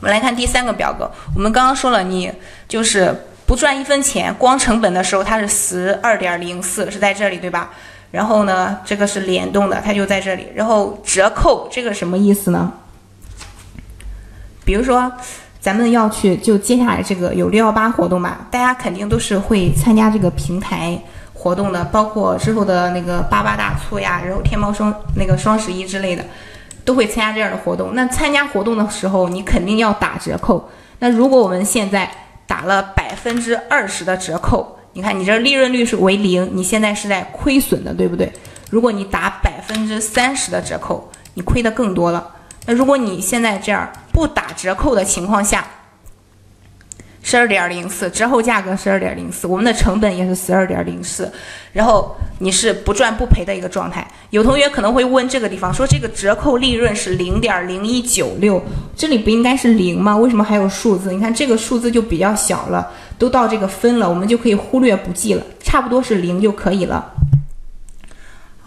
[0.00, 2.32] 我们来看第三个表格，我们刚刚说了，你
[2.68, 3.14] 就是
[3.46, 7.70] 不赚一分钱，光成本的时候它是十二点零四，是在这里对吧？
[8.10, 10.46] 然后呢，这个是联动的，它就在这里。
[10.54, 12.72] 然后折扣这个什么意思呢？
[14.64, 15.12] 比如说，
[15.60, 20.98] 咱们要去就接下来这个有六幺八活动嘛，大家肯定都是会参加这个平台。
[21.34, 26.24] 活动的包括之后的那个八八大促呀，然后天猫双那个双十一之类的，
[26.88, 27.94] 都会参加这样的活动。
[27.94, 30.70] 那参加活动的时候，你肯定要打折扣。
[31.00, 32.10] 那如果我们现在
[32.46, 38.32] 打了百分之二十的折扣，你看你这利润率是为零，你现在是在亏损的，对不对？
[38.70, 42.26] 如果你打百分之三十的折扣，你亏的更多了。
[42.64, 45.66] 那如果你现在这样不打折扣的情况下，
[47.30, 51.30] 十二点零四，折后价格十二点零四，我们的成本也是十二点零四，
[51.74, 54.08] 然后你是不赚不赔的一个状态。
[54.30, 58.62] 有同学可能会问这个地方，说这个折扣利润是零点零一九六，
[58.96, 60.16] 这里不应该是零吗？
[60.16, 61.12] 为什么还有数字？
[61.12, 67.12] 你看这个数字就比较小了，都到这个分了，我们就可以忽略不计了，差不多是零就可以了。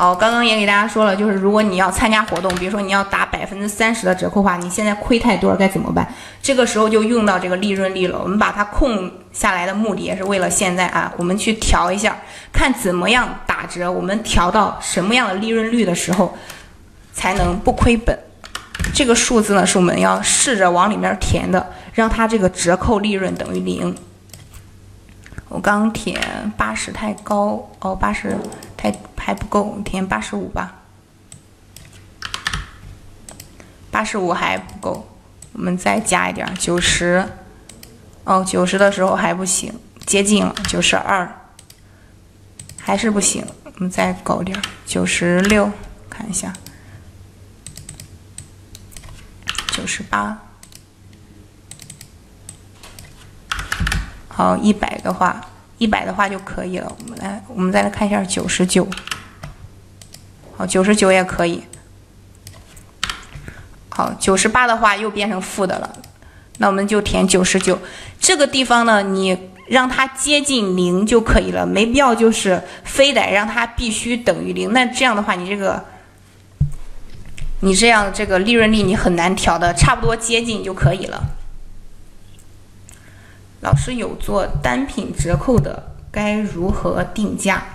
[0.02, 6.12] 好，刚刚也给大家说了，就是如果你要参加活动，比如说你要打百分之三十的折扣话，你现在亏太多了该怎么办？
[6.42, 8.20] 这个时候就用到这个利润率了。
[8.20, 12.18] 我们把它空下来的目的也是为了现在啊，我们去调一下，
[12.52, 16.36] 看怎么样打折，我们调到什么样的利润率的时候
[17.14, 18.18] 才能不亏本。
[18.96, 23.96] 这个数字呢是我们要试着往里面填的，让它这个折扣利润等于零。
[25.48, 26.20] 我刚填
[26.58, 28.36] 八十太高哦，八十
[28.76, 28.92] 太
[29.24, 30.80] 还不够，填八十五吧。
[33.92, 35.08] 八十五还不够，
[35.54, 37.24] 我们再加一点九十。
[38.24, 39.74] 哦，九十的时候还不行，
[40.06, 41.30] 接近了九十二，
[42.80, 45.72] 还是不行，我们再高点九十六，
[46.10, 46.54] 看一下，
[49.72, 50.38] 九十八。
[54.28, 55.42] 好，一百的话，
[55.78, 56.96] 一百的话就可以了。
[57.00, 58.88] 我们来，我们再来看一下九十九。
[60.62, 61.64] 好，九十九也可以。
[63.90, 65.92] 好，九十八的话又变成负的了，
[66.60, 67.80] 那我们就填九十九。
[68.20, 74.72] 这个地方呢，你让它接近零就可以了，没必要就是非得让它必须等于零。
[74.72, 75.84] 那这样的话，你这个，
[77.62, 81.24] 你这样这个利润率你很难调的，差不多接近就可以了。
[83.62, 87.66] 老师有做单品折扣的，该如何定价？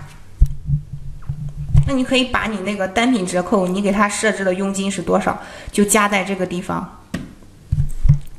[1.87, 6.99] 那你可以把你那个单品折扣，你给它设置的佣金是多少，就加在这个地方。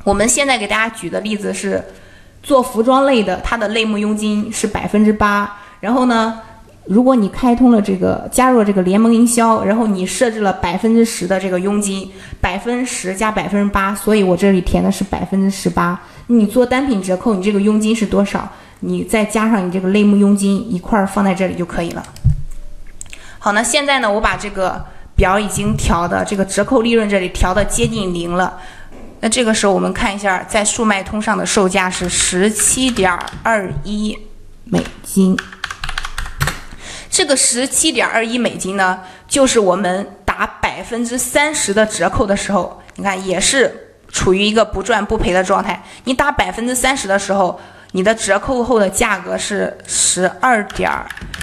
[0.03, 1.83] 我们现在给大家举的例子是
[2.43, 5.59] 做服装类的，它的类目佣金是百分之八。
[5.79, 6.39] 然后呢，
[6.85, 15.99] 如果你开通了这个加入了这个联盟营销，然后你设置了百分之十的这个佣金，百分之十加百分之八，所以我这里填的是百分之十八。
[16.27, 18.49] 你做单品折扣，你这个佣金是多少？
[18.81, 22.03] 你再加上你这个类目佣金一块儿放在这里就可以了。
[23.47, 24.85] 好，那现在呢，我把这个
[25.15, 28.59] 表已经调的这个折扣利润这里调的接近零了。
[29.21, 34.19] 那这个时候我们看一下，在速卖通上的售价是十七点二一
[34.65, 35.33] 美金。
[37.09, 38.99] 这个十七点二一美金呢，
[39.29, 43.85] 就是我们打百分之三十的折扣的时候，你看也是。
[44.09, 45.83] 处于一个不赚不赔的状态。
[46.05, 47.59] 你打百分之三十的时候，
[47.91, 50.91] 你的折扣后的价格是十二点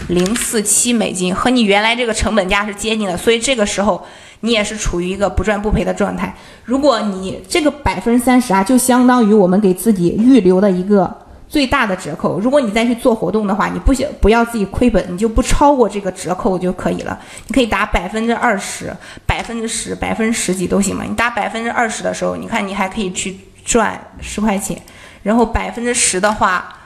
[0.08, 3.16] 零四七美金，和你原来这个成本价是接近的。
[3.16, 4.04] 所以这个时候
[4.40, 6.34] 你也是处于一个不赚不赔的状态。
[6.64, 11.20] 如果你这个百分之三十啊，就相当于我们给自己预留的一个。
[11.46, 17.16] 最大的折扣，如果你再去做活动的话，你不想不要自己亏本，你就不超过这个折扣就可以了。
[17.46, 18.92] 你可以打百分之二十、
[19.24, 21.04] 百分之十、百分之十几都行嘛。
[21.08, 24.76] 你打百分之二十的时候，你看你还可以去赚十块钱，
[25.24, 26.76] 然后百分之十的话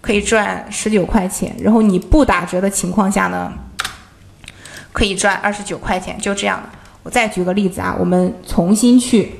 [0.00, 3.52] 可以赚十九块钱，然后你不打折的情况下呢，
[4.92, 6.62] 可以赚二十九块钱，就这样。
[7.02, 9.34] 我再举个例子啊，我们重新去。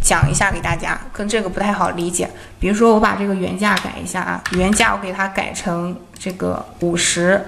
[0.00, 2.30] 讲一下给大家，跟这个不太好理解。
[2.60, 7.44] 比如说，我把这个原价改一下啊，原价我给它改成这个五十，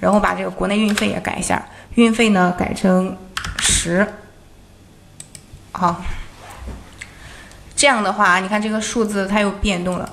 [0.00, 1.62] 然后把这个国内运费也改一下，
[1.96, 3.14] 运费呢改成
[3.58, 4.06] 十。
[5.72, 6.02] 好，
[7.78, 10.10] 这样的话，你看这个数字它又变动了。